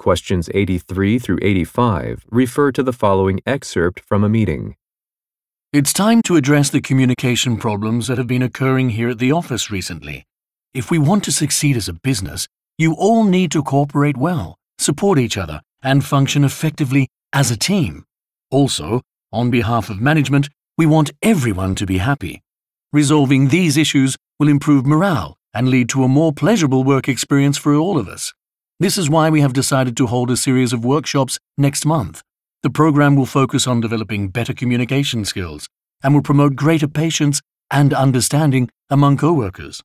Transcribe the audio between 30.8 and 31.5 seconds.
workshops